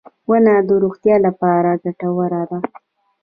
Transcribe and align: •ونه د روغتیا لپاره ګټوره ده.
•ونه 0.29 0.53
د 0.67 0.69
روغتیا 0.83 1.15
لپاره 1.27 1.71
ګټوره 1.83 2.41
ده. 2.49 2.59